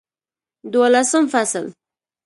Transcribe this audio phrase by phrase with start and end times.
[0.71, 1.65] دولسم فصل